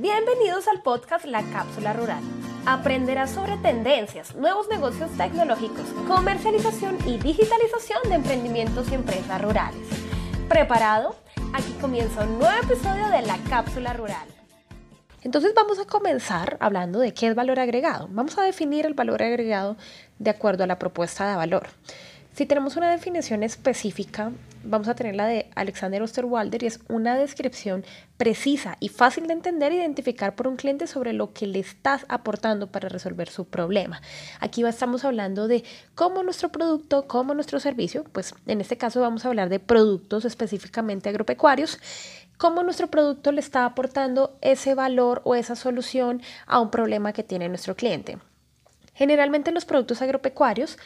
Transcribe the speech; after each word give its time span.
Bienvenidos 0.00 0.68
al 0.68 0.80
podcast 0.80 1.24
La 1.24 1.42
Cápsula 1.42 1.92
Rural. 1.92 2.22
Aprenderás 2.66 3.30
sobre 3.32 3.56
tendencias, 3.56 4.32
nuevos 4.36 4.68
negocios 4.68 5.10
tecnológicos, 5.16 5.86
comercialización 6.06 6.96
y 7.04 7.18
digitalización 7.18 7.98
de 8.08 8.14
emprendimientos 8.14 8.92
y 8.92 8.94
empresas 8.94 9.42
rurales. 9.42 9.88
¿Preparado? 10.48 11.16
Aquí 11.52 11.72
comienza 11.80 12.22
un 12.22 12.38
nuevo 12.38 12.62
episodio 12.62 13.08
de 13.08 13.22
La 13.22 13.38
Cápsula 13.50 13.92
Rural. 13.92 14.28
Entonces 15.22 15.52
vamos 15.56 15.80
a 15.80 15.84
comenzar 15.84 16.58
hablando 16.60 17.00
de 17.00 17.12
qué 17.12 17.26
es 17.26 17.34
valor 17.34 17.58
agregado. 17.58 18.06
Vamos 18.12 18.38
a 18.38 18.44
definir 18.44 18.86
el 18.86 18.94
valor 18.94 19.20
agregado 19.20 19.76
de 20.20 20.30
acuerdo 20.30 20.62
a 20.62 20.68
la 20.68 20.78
propuesta 20.78 21.28
de 21.28 21.34
valor. 21.34 21.66
Si 22.38 22.46
tenemos 22.46 22.76
una 22.76 22.92
definición 22.92 23.42
específica, 23.42 24.30
vamos 24.62 24.86
a 24.86 24.94
tener 24.94 25.16
la 25.16 25.26
de 25.26 25.50
Alexander 25.56 26.00
Osterwalder 26.00 26.62
y 26.62 26.66
es 26.66 26.78
una 26.88 27.16
descripción 27.16 27.84
precisa 28.16 28.76
y 28.78 28.90
fácil 28.90 29.26
de 29.26 29.32
entender 29.32 29.72
e 29.72 29.78
identificar 29.78 30.36
por 30.36 30.46
un 30.46 30.54
cliente 30.54 30.86
sobre 30.86 31.12
lo 31.12 31.32
que 31.32 31.48
le 31.48 31.58
estás 31.58 32.06
aportando 32.08 32.68
para 32.68 32.88
resolver 32.88 33.28
su 33.28 33.46
problema. 33.46 34.00
Aquí 34.38 34.64
estamos 34.64 35.04
hablando 35.04 35.48
de 35.48 35.64
cómo 35.96 36.22
nuestro 36.22 36.50
producto, 36.50 37.08
cómo 37.08 37.34
nuestro 37.34 37.58
servicio, 37.58 38.04
pues 38.04 38.32
en 38.46 38.60
este 38.60 38.76
caso 38.76 39.00
vamos 39.00 39.24
a 39.24 39.30
hablar 39.30 39.48
de 39.48 39.58
productos 39.58 40.24
específicamente 40.24 41.08
agropecuarios, 41.08 41.80
cómo 42.36 42.62
nuestro 42.62 42.86
producto 42.86 43.32
le 43.32 43.40
está 43.40 43.64
aportando 43.64 44.38
ese 44.42 44.76
valor 44.76 45.22
o 45.24 45.34
esa 45.34 45.56
solución 45.56 46.22
a 46.46 46.60
un 46.60 46.70
problema 46.70 47.12
que 47.12 47.24
tiene 47.24 47.48
nuestro 47.48 47.74
cliente. 47.74 48.18
Generalmente 48.94 49.52
los 49.52 49.64
productos 49.64 50.02
agropecuarios 50.02 50.76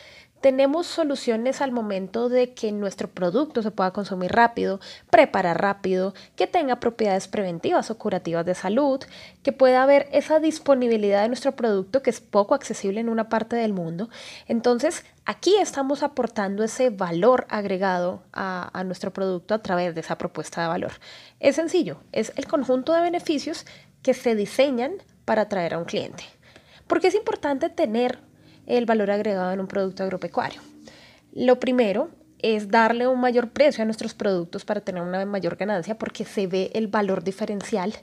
tenemos 0.42 0.88
soluciones 0.88 1.62
al 1.62 1.70
momento 1.70 2.28
de 2.28 2.52
que 2.52 2.72
nuestro 2.72 3.08
producto 3.08 3.62
se 3.62 3.70
pueda 3.70 3.92
consumir 3.92 4.32
rápido, 4.32 4.80
preparar 5.08 5.62
rápido, 5.62 6.14
que 6.34 6.48
tenga 6.48 6.80
propiedades 6.80 7.28
preventivas 7.28 7.90
o 7.90 7.96
curativas 7.96 8.44
de 8.44 8.56
salud, 8.56 9.00
que 9.44 9.52
pueda 9.52 9.84
haber 9.84 10.08
esa 10.12 10.40
disponibilidad 10.40 11.22
de 11.22 11.28
nuestro 11.28 11.52
producto 11.52 12.02
que 12.02 12.10
es 12.10 12.20
poco 12.20 12.54
accesible 12.54 13.00
en 13.00 13.08
una 13.08 13.28
parte 13.28 13.54
del 13.54 13.72
mundo. 13.72 14.10
Entonces, 14.48 15.04
aquí 15.24 15.54
estamos 15.60 16.02
aportando 16.02 16.64
ese 16.64 16.90
valor 16.90 17.46
agregado 17.48 18.24
a, 18.32 18.82
nuestro 18.84 19.12
producto 19.12 19.54
a 19.54 19.62
través 19.62 19.94
de 19.94 20.00
esa 20.00 20.18
propuesta 20.18 20.60
de 20.60 20.68
valor. 20.68 20.92
Es 21.38 21.54
sencillo, 21.54 21.98
es 22.10 22.32
el 22.34 22.48
conjunto 22.48 22.92
de 22.92 23.00
beneficios 23.00 23.64
que 24.02 24.12
se 24.12 24.34
diseñan 24.34 24.94
para 25.24 25.42
atraer 25.42 25.74
a 25.74 25.78
un 25.78 25.84
cliente. 25.84 26.24
Porque 26.88 27.06
es 27.06 27.14
importante 27.14 27.70
tener 27.70 28.18
el 28.78 28.86
valor 28.86 29.10
agregado 29.10 29.52
en 29.52 29.60
un 29.60 29.66
producto 29.66 30.02
agropecuario. 30.02 30.60
Lo 31.32 31.60
primero 31.60 32.10
es 32.38 32.68
darle 32.68 33.06
un 33.06 33.20
mayor 33.20 33.50
precio 33.50 33.82
a 33.82 33.84
nuestros 33.84 34.14
productos 34.14 34.64
para 34.64 34.80
tener 34.80 35.02
una 35.02 35.24
mayor 35.26 35.56
ganancia 35.56 35.96
porque 35.96 36.24
se 36.24 36.46
ve 36.46 36.70
el 36.74 36.88
valor 36.88 37.22
diferencial 37.22 37.94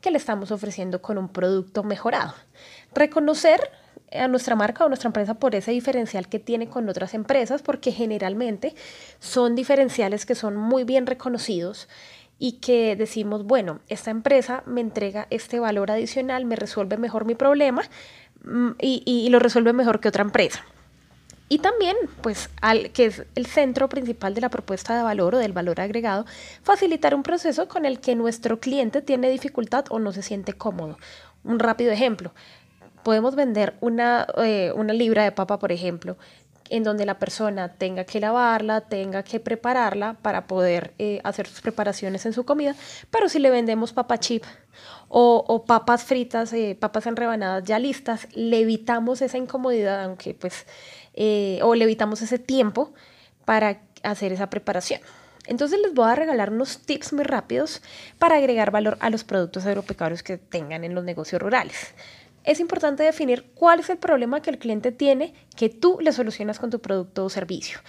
que 0.00 0.10
le 0.10 0.18
estamos 0.18 0.50
ofreciendo 0.50 1.00
con 1.00 1.16
un 1.18 1.28
producto 1.28 1.84
mejorado. 1.84 2.34
Reconocer 2.94 3.60
a 4.12 4.26
nuestra 4.28 4.56
marca 4.56 4.84
o 4.84 4.88
nuestra 4.88 5.08
empresa 5.08 5.34
por 5.34 5.54
ese 5.54 5.72
diferencial 5.72 6.28
que 6.28 6.38
tiene 6.38 6.68
con 6.68 6.88
otras 6.88 7.14
empresas 7.14 7.62
porque 7.62 7.92
generalmente 7.92 8.74
son 9.20 9.54
diferenciales 9.54 10.26
que 10.26 10.34
son 10.34 10.56
muy 10.56 10.84
bien 10.84 11.06
reconocidos 11.06 11.88
y 12.38 12.52
que 12.52 12.96
decimos, 12.96 13.44
bueno, 13.44 13.80
esta 13.88 14.10
empresa 14.10 14.62
me 14.66 14.80
entrega 14.80 15.26
este 15.30 15.60
valor 15.60 15.90
adicional, 15.90 16.44
me 16.44 16.56
resuelve 16.56 16.96
mejor 16.96 17.24
mi 17.26 17.34
problema, 17.34 17.82
Mm, 18.44 18.72
y, 18.80 19.28
lo 19.30 19.38
resuelve 19.38 19.72
mejor 19.72 20.00
que 20.00 20.08
otra 20.08 20.22
empresa. 20.22 20.64
Y 21.48 21.58
también, 21.58 21.96
pues, 22.22 22.48
al, 22.60 22.90
que 22.90 23.06
es 23.06 23.24
el 23.34 23.46
centro 23.46 23.88
principal 23.88 24.34
de 24.34 24.40
la 24.40 24.48
propuesta 24.48 24.96
de 24.96 25.02
valor 25.02 25.34
o 25.34 25.38
del 25.38 25.52
valor 25.52 25.80
agregado, 25.80 26.24
facilitar 26.62 27.14
un 27.14 27.22
proceso 27.22 27.68
con 27.68 27.84
el 27.84 28.00
que 28.00 28.14
nuestro 28.14 28.60
cliente 28.60 29.02
tiene 29.02 29.30
dificultad 29.30 29.84
o 29.90 29.98
no 29.98 30.12
se 30.12 30.22
siente 30.22 30.54
cómodo. 30.54 30.98
Un 31.44 31.58
rápido 31.58 31.92
ejemplo, 31.92 32.32
podemos 33.02 33.34
vender 33.36 33.74
una, 33.80 34.26
eh, 34.38 34.72
una 34.74 34.94
libra 34.94 35.24
de 35.24 35.32
papa, 35.32 35.58
por 35.58 35.70
ejemplo, 35.70 36.16
en 36.70 36.82
donde 36.82 37.04
la 37.06 37.18
persona 37.18 37.74
tenga 37.74 38.04
que 38.04 38.20
lavarla, 38.20 38.82
tenga 38.82 39.22
que 39.22 39.40
prepararla 39.40 40.16
para 40.22 40.46
poder 40.46 40.94
eh, 40.98 41.20
hacer 41.24 41.46
sus 41.46 41.60
preparaciones 41.60 42.24
en 42.26 42.32
su 42.32 42.44
comida, 42.44 42.74
pero 43.10 43.28
si 43.28 43.38
le 43.38 43.50
vendemos 43.50 43.92
papa 43.92 44.18
chip 44.18 44.44
o, 45.08 45.64
papas 45.66 46.02
fritas, 46.02 46.52
eh, 46.52 46.76
papas 46.78 47.06
en 47.06 47.16
rebanadas 47.16 47.64
ya 47.64 47.78
listas, 47.78 48.26
le 48.34 48.60
evitamos 48.60 49.22
esa 49.22 49.38
incomodidad, 49.38 50.02
aunque 50.04 50.34
pues, 50.34 50.66
eh, 51.14 51.60
o 51.62 51.74
le 51.74 51.84
evitamos 51.84 52.22
ese 52.22 52.38
tiempo 52.38 52.92
para 53.44 53.80
hacer 54.02 54.32
esa 54.32 54.50
preparación. 54.50 55.00
Entonces 55.46 55.78
les 55.80 55.92
voy 55.92 56.10
a 56.10 56.14
regalar 56.14 56.50
unos 56.50 56.78
tips 56.78 57.12
muy 57.12 57.24
rápidos 57.24 57.82
para 58.18 58.36
agregar 58.36 58.70
valor 58.70 58.96
a 59.00 59.10
los 59.10 59.24
productos 59.24 59.66
agropecuarios 59.66 60.22
que 60.22 60.38
tengan 60.38 60.84
en 60.84 60.94
los 60.94 61.04
negocios 61.04 61.40
rurales. 61.40 61.94
Es 62.44 62.60
importante 62.60 63.02
definir 63.02 63.50
cuál 63.54 63.80
es 63.80 63.90
el 63.90 63.96
problema 63.96 64.42
que 64.42 64.50
el 64.50 64.58
cliente 64.58 64.92
tiene 64.92 65.34
que 65.56 65.70
tú 65.70 65.98
le 66.00 66.12
solucionas 66.12 66.58
con 66.58 66.70
tu 66.70 66.80
producto 66.80 67.24
o 67.24 67.30
servicio. 67.30 67.80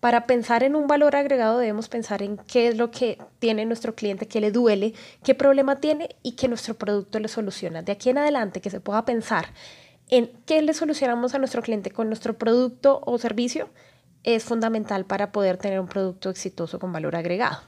Para 0.00 0.26
pensar 0.26 0.62
en 0.62 0.74
un 0.74 0.86
valor 0.86 1.14
agregado 1.14 1.58
debemos 1.58 1.88
pensar 1.88 2.22
en 2.22 2.38
qué 2.38 2.68
es 2.68 2.76
lo 2.76 2.90
que 2.90 3.18
tiene 3.38 3.66
nuestro 3.66 3.94
cliente, 3.94 4.26
qué 4.26 4.40
le 4.40 4.50
duele, 4.50 4.94
qué 5.22 5.34
problema 5.34 5.76
tiene 5.76 6.16
y 6.22 6.32
qué 6.32 6.48
nuestro 6.48 6.74
producto 6.74 7.20
le 7.20 7.28
soluciona. 7.28 7.82
De 7.82 7.92
aquí 7.92 8.10
en 8.10 8.18
adelante 8.18 8.60
que 8.60 8.70
se 8.70 8.80
pueda 8.80 9.04
pensar 9.04 9.46
en 10.08 10.32
qué 10.46 10.60
le 10.62 10.74
solucionamos 10.74 11.34
a 11.34 11.38
nuestro 11.38 11.62
cliente 11.62 11.90
con 11.90 12.08
nuestro 12.08 12.36
producto 12.36 13.00
o 13.04 13.18
servicio 13.18 13.68
es 14.24 14.42
fundamental 14.42 15.04
para 15.04 15.32
poder 15.32 15.56
tener 15.56 15.80
un 15.80 15.86
producto 15.86 16.30
exitoso 16.30 16.78
con 16.78 16.92
valor 16.92 17.14
agregado. 17.14 17.60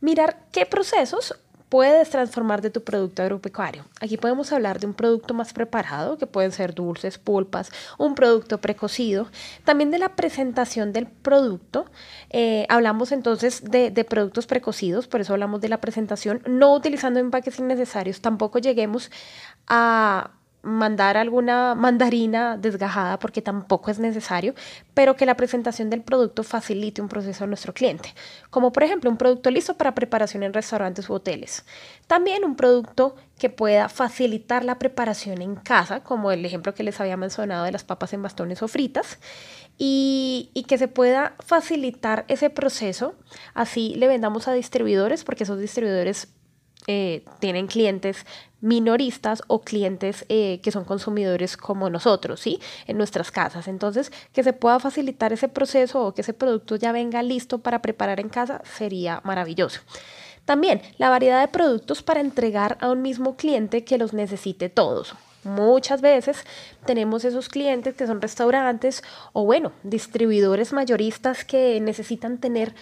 Mirar 0.00 0.46
qué 0.52 0.66
procesos 0.66 1.38
puedes 1.68 2.10
transformar 2.10 2.62
de 2.62 2.70
tu 2.70 2.84
producto 2.84 3.22
agropecuario. 3.22 3.84
Aquí 4.00 4.16
podemos 4.16 4.52
hablar 4.52 4.78
de 4.78 4.86
un 4.86 4.94
producto 4.94 5.34
más 5.34 5.52
preparado, 5.52 6.16
que 6.16 6.26
pueden 6.26 6.52
ser 6.52 6.74
dulces, 6.74 7.18
pulpas, 7.18 7.70
un 7.98 8.14
producto 8.14 8.60
precocido. 8.60 9.28
También 9.64 9.90
de 9.90 9.98
la 9.98 10.14
presentación 10.14 10.92
del 10.92 11.06
producto. 11.06 11.86
Eh, 12.30 12.66
hablamos 12.68 13.12
entonces 13.12 13.62
de, 13.64 13.90
de, 13.90 14.04
productos 14.04 14.46
precocidos, 14.46 15.08
por 15.08 15.20
eso 15.20 15.32
hablamos 15.32 15.60
de 15.60 15.68
la 15.68 15.80
presentación, 15.80 16.42
no 16.46 16.74
utilizando 16.74 17.18
empaques 17.18 17.58
innecesarios. 17.58 18.20
Tampoco 18.20 18.58
lleguemos 18.58 19.10
a 19.66 20.30
mandar 20.66 21.16
alguna 21.16 21.74
mandarina 21.76 22.56
desgajada 22.56 23.18
porque 23.18 23.40
tampoco 23.40 23.90
es 23.90 24.00
necesario, 24.00 24.54
pero 24.94 25.14
que 25.14 25.24
la 25.24 25.36
presentación 25.36 25.90
del 25.90 26.02
producto 26.02 26.42
facilite 26.42 27.00
un 27.00 27.08
proceso 27.08 27.44
a 27.44 27.46
nuestro 27.46 27.72
cliente, 27.72 28.14
como 28.50 28.72
por 28.72 28.82
ejemplo 28.82 29.08
un 29.08 29.16
producto 29.16 29.50
listo 29.50 29.76
para 29.76 29.94
preparación 29.94 30.42
en 30.42 30.52
restaurantes 30.52 31.08
u 31.08 31.14
hoteles. 31.14 31.64
También 32.08 32.44
un 32.44 32.56
producto 32.56 33.14
que 33.38 33.48
pueda 33.48 33.88
facilitar 33.88 34.64
la 34.64 34.78
preparación 34.78 35.40
en 35.40 35.54
casa, 35.54 36.00
como 36.00 36.32
el 36.32 36.44
ejemplo 36.44 36.74
que 36.74 36.82
les 36.82 37.00
había 37.00 37.16
mencionado 37.16 37.64
de 37.64 37.72
las 37.72 37.84
papas 37.84 38.12
en 38.12 38.22
bastones 38.22 38.62
o 38.62 38.68
fritas, 38.68 39.18
y, 39.78 40.50
y 40.54 40.64
que 40.64 40.78
se 40.78 40.88
pueda 40.88 41.34
facilitar 41.38 42.24
ese 42.28 42.50
proceso, 42.50 43.14
así 43.54 43.94
le 43.94 44.08
vendamos 44.08 44.48
a 44.48 44.52
distribuidores, 44.52 45.22
porque 45.22 45.44
esos 45.44 45.60
distribuidores 45.60 46.28
eh, 46.86 47.24
tienen 47.40 47.66
clientes 47.66 48.24
minoristas 48.60 49.42
o 49.48 49.60
clientes 49.60 50.24
eh, 50.28 50.60
que 50.62 50.70
son 50.70 50.84
consumidores 50.84 51.56
como 51.56 51.90
nosotros, 51.90 52.40
¿sí? 52.40 52.60
En 52.86 52.96
nuestras 52.96 53.30
casas. 53.30 53.68
Entonces, 53.68 54.12
que 54.32 54.42
se 54.42 54.52
pueda 54.52 54.78
facilitar 54.80 55.32
ese 55.32 55.48
proceso 55.48 56.04
o 56.04 56.14
que 56.14 56.22
ese 56.22 56.32
producto 56.32 56.76
ya 56.76 56.92
venga 56.92 57.22
listo 57.22 57.58
para 57.58 57.82
preparar 57.82 58.20
en 58.20 58.28
casa 58.28 58.62
sería 58.64 59.20
maravilloso. 59.24 59.80
También 60.44 60.80
la 60.98 61.10
variedad 61.10 61.40
de 61.40 61.48
productos 61.48 62.02
para 62.02 62.20
entregar 62.20 62.78
a 62.80 62.90
un 62.90 63.02
mismo 63.02 63.36
cliente 63.36 63.84
que 63.84 63.98
los 63.98 64.12
necesite 64.12 64.68
todos. 64.68 65.14
Muchas 65.42 66.00
veces 66.00 66.44
tenemos 66.86 67.24
esos 67.24 67.48
clientes 67.48 67.94
que 67.94 68.06
son 68.06 68.20
restaurantes 68.20 69.02
o 69.32 69.44
bueno, 69.44 69.72
distribuidores 69.84 70.72
mayoristas 70.72 71.44
que 71.44 71.80
necesitan 71.80 72.38
tener 72.38 72.74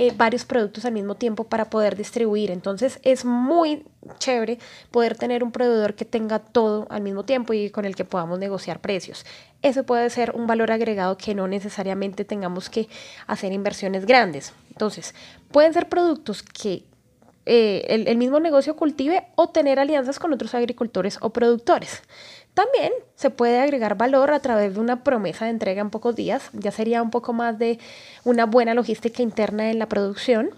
eh, 0.00 0.12
varios 0.16 0.44
productos 0.44 0.84
al 0.84 0.92
mismo 0.92 1.16
tiempo 1.16 1.42
para 1.42 1.70
poder 1.70 1.96
distribuir. 1.96 2.52
Entonces 2.52 3.00
es 3.02 3.24
muy 3.24 3.84
chévere 4.20 4.60
poder 4.92 5.16
tener 5.16 5.42
un 5.42 5.50
proveedor 5.50 5.94
que 5.94 6.04
tenga 6.04 6.38
todo 6.38 6.86
al 6.88 7.02
mismo 7.02 7.24
tiempo 7.24 7.52
y 7.52 7.70
con 7.70 7.84
el 7.84 7.96
que 7.96 8.04
podamos 8.04 8.38
negociar 8.38 8.78
precios. 8.80 9.26
Eso 9.60 9.82
puede 9.82 10.08
ser 10.10 10.36
un 10.36 10.46
valor 10.46 10.70
agregado 10.70 11.16
que 11.16 11.34
no 11.34 11.48
necesariamente 11.48 12.24
tengamos 12.24 12.70
que 12.70 12.88
hacer 13.26 13.52
inversiones 13.52 14.06
grandes. 14.06 14.52
Entonces, 14.70 15.16
pueden 15.50 15.74
ser 15.74 15.88
productos 15.88 16.44
que 16.44 16.84
eh, 17.50 18.04
el, 18.06 18.18
mismo 18.18 18.40
negocio 18.40 18.76
cultive 18.76 19.24
o 19.34 19.48
tener 19.48 19.80
alianzas 19.80 20.18
con 20.18 20.34
otros 20.34 20.54
agricultores 20.54 21.16
o 21.22 21.30
productores. 21.30 22.02
También 22.52 22.92
se 23.14 23.30
puede 23.30 23.58
agregar 23.58 23.96
valor 23.96 24.32
a 24.32 24.40
través 24.40 24.74
de 24.74 24.80
una 24.80 25.02
promesa 25.02 25.46
de 25.46 25.52
entrega 25.52 25.80
en 25.80 25.88
pocos 25.88 26.14
días, 26.14 26.50
ya 26.52 26.70
sería 26.72 27.00
un 27.00 27.10
poco 27.10 27.32
más 27.32 27.58
de 27.58 27.78
una 28.24 28.44
buena 28.44 28.74
logística 28.74 29.22
interna 29.22 29.70
en 29.70 29.78
la 29.78 29.88
producción 29.88 30.50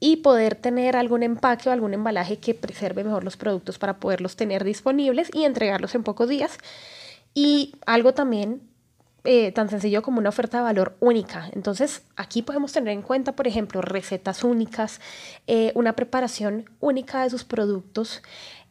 y 0.00 0.16
poder 0.16 0.54
tener 0.54 0.96
algún 0.96 1.22
empaque 1.22 1.68
o 1.68 1.72
algún 1.72 1.92
embalaje 1.92 2.38
que 2.38 2.54
preserve 2.54 3.04
mejor 3.04 3.22
los 3.22 3.36
productos 3.36 3.78
para 3.78 3.98
poderlos 3.98 4.34
tener 4.34 4.64
disponibles 4.64 5.28
y 5.34 5.44
entregarlos 5.44 5.94
en 5.94 6.04
pocos 6.04 6.30
días. 6.30 6.56
Y 7.34 7.74
algo 7.84 8.14
también 8.14 8.62
eh, 9.30 9.52
tan 9.52 9.68
sencillo 9.68 10.00
como 10.00 10.20
una 10.20 10.30
oferta 10.30 10.56
de 10.56 10.62
valor 10.62 10.96
única. 11.00 11.50
Entonces, 11.52 12.00
aquí 12.16 12.40
podemos 12.40 12.72
tener 12.72 12.94
en 12.94 13.02
cuenta, 13.02 13.36
por 13.36 13.46
ejemplo, 13.46 13.82
recetas 13.82 14.42
únicas, 14.42 15.02
eh, 15.46 15.70
una 15.74 15.92
preparación 15.92 16.70
única 16.80 17.24
de 17.24 17.28
sus 17.28 17.44
productos. 17.44 18.22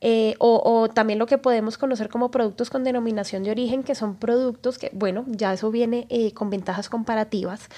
Eh, 0.01 0.33
o, 0.39 0.59
o, 0.65 0.89
también 0.89 1.19
lo 1.19 1.27
que 1.27 1.37
podemos 1.37 1.77
conocer 1.77 2.09
como 2.09 2.31
productos 2.31 2.71
con 2.71 2.83
denominación 2.83 3.43
de 3.43 3.51
origen, 3.51 3.83
que 3.83 3.93
son 3.93 4.15
productos 4.15 4.79
que, 4.79 4.89
bueno, 4.93 5.25
ya 5.27 5.53
eso 5.53 5.69
viene 5.69 6.07
con 6.33 6.49
ventajas 6.49 6.89
comparativas 6.89 7.69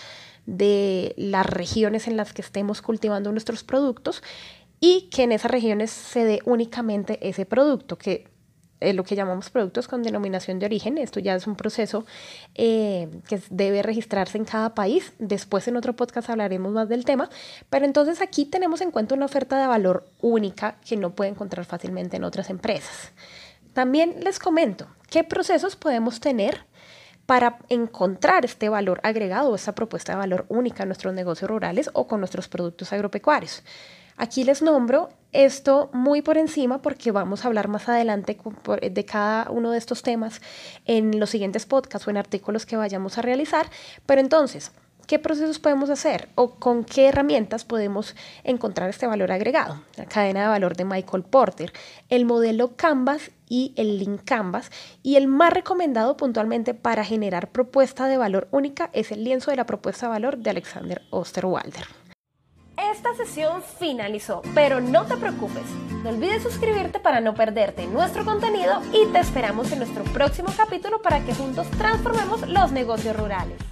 de 0.46 1.14
las 1.18 1.46
regiones 1.46 2.08
en 2.08 2.16
las 2.16 2.32
que 2.32 2.42
estemos 2.42 2.82
cultivando 2.82 3.30
nuestros 3.34 3.66
productos 3.66 4.24
y 4.80 5.10
que 5.10 5.24
en 5.24 5.34
esas 5.34 5.52
regiones 5.52 5.92
se 5.92 6.24
dé 6.24 6.40
únicamente 6.46 7.20
ese 7.28 7.46
producto, 7.46 7.98
que 7.98 8.30
es 8.80 8.96
lo 8.96 9.04
que 9.04 9.16
llamamos 9.16 9.50
productos 9.50 9.88
con 9.88 10.04
denominación 10.04 10.60
de 10.60 10.66
origen. 10.66 10.98
Esto 10.98 11.20
ya 11.20 11.36
es 11.36 11.48
un 11.48 11.56
proceso 11.56 12.06
eh, 12.56 13.10
que 13.28 13.42
debe 13.50 13.82
registrarse 13.82 14.38
en 14.38 14.46
cada 14.46 14.74
país. 14.76 15.14
Después 15.20 15.68
en 15.68 15.78
otro 15.78 15.96
podcast 15.96 16.30
hablaremos 16.30 16.72
más 16.72 16.90
del 16.90 17.06
tema. 17.06 17.30
Pero 17.70 17.86
entonces 17.86 18.22
aquí 18.22 18.46
tenemos 18.46 18.82
en 18.82 18.92
cuenta 18.92 19.16
una 19.16 19.26
oferta 19.26 19.60
de 19.60 19.68
valor 19.68 20.06
única 20.22 20.78
que 20.88 20.98
no 20.98 21.12
puede 21.12 21.32
encontrar 21.32 21.66
fácilmente 21.66 22.18
en 22.18 22.24
otras 22.24 22.50
empresas. 22.50 23.12
También 23.74 24.16
les 24.24 24.40
comento 24.40 24.88
qué 25.10 25.24
procesos 25.24 25.76
podemos 25.76 26.20
tener 26.20 26.66
para 27.26 27.60
encontrar 27.70 28.44
este 28.44 28.70
valor 28.70 29.00
agregado 29.04 29.52
o 29.52 29.56
esta 29.56 29.76
propuesta 29.76 30.14
de 30.14 30.18
valor 30.18 30.46
única 30.50 30.84
en 30.84 30.90
nuestros 30.90 31.14
negocios 31.14 31.50
rurales 31.50 31.90
o 31.94 32.08
con 32.08 32.22
nuestros 32.22 32.48
productos 32.48 32.92
agropecuarios. 32.92 33.62
Aquí 34.20 34.44
les 34.44 34.62
nombro 34.62 35.08
esto 35.32 35.90
muy 35.94 36.22
por 36.22 36.38
encima 36.38 36.82
porque 36.82 37.12
vamos 37.12 37.44
a 37.44 37.48
hablar 37.48 37.70
más 37.70 37.88
adelante 37.88 38.38
de 38.92 39.06
cada 39.06 39.50
uno 39.50 39.72
de 39.72 39.78
estos 39.78 40.04
temas 40.04 40.42
en 40.84 41.22
los 41.22 41.30
siguientes 41.30 41.66
podcasts 41.66 42.06
o 42.06 42.12
en 42.12 42.18
artículos 42.18 42.66
que 42.66 42.76
vayamos 42.76 43.18
a 43.18 43.22
realizar. 43.22 43.70
Pero 44.06 44.20
entonces, 44.20 44.74
¿Qué 45.08 45.18
procesos 45.18 45.58
podemos 45.58 45.90
hacer 45.90 46.30
o 46.36 46.52
con 46.60 46.84
qué 46.84 47.08
herramientas 47.08 47.66
podemos 47.66 48.16
encontrar 48.44 48.92
este 48.92 49.08
valor 49.08 49.32
agregado? 49.32 49.82
La 49.96 50.06
cadena 50.06 50.44
de 50.44 50.48
valor 50.50 50.78
de 50.78 50.86
Michael 50.86 51.24
Porter, 51.24 51.74
el 52.10 52.26
modelo 52.26 52.76
Canvas 52.76 53.32
y 53.48 53.74
el 53.76 53.98
link 53.98 54.22
Canvas 54.24 54.70
y 55.02 55.16
el 55.16 55.26
más 55.26 55.52
recomendado 55.52 56.16
puntualmente 56.16 56.76
para 56.76 57.04
generar 57.04 57.50
propuesta 57.50 58.06
de 58.06 58.18
valor 58.18 58.50
única 58.52 58.92
es 58.94 59.12
el 59.12 59.24
lienzo 59.24 59.50
de 59.50 59.58
la 59.58 59.66
propuesta 59.66 60.06
de 60.06 60.12
valor 60.12 60.38
de 60.38 60.52
Alexander 60.52 61.02
Osterwalder. 61.10 61.99
Esta 62.80 63.14
sesión 63.14 63.62
finalizó, 63.78 64.42
pero 64.56 64.80
no 64.80 65.06
te 65.06 65.18
preocupes. 65.18 65.66
No 66.02 66.12
olvides 66.12 66.44
suscribirte 66.44 67.00
para 67.00 67.20
no 67.20 67.34
perderte 67.34 67.86
nuestro 67.88 68.24
contenido 68.24 68.82
y 68.94 69.06
te 69.12 69.20
esperamos 69.20 69.72
en 69.74 69.80
nuestro 69.80 70.06
próximo 70.06 70.50
capítulo 70.56 71.02
para 71.02 71.20
que 71.26 71.36
juntos 71.36 71.70
transformemos 71.72 72.48
los 72.48 72.72
negocios 72.72 73.18
rurales. 73.18 73.69